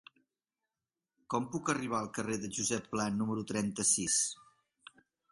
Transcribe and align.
Com 1.33 1.43
puc 1.55 1.67
arribar 1.73 1.99
al 2.03 2.09
carrer 2.15 2.37
de 2.45 2.49
Josep 2.55 2.87
Pla 2.93 3.05
número 3.17 3.43
trenta-sis? 3.53 4.17